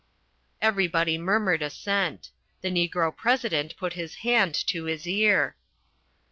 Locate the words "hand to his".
4.25-5.05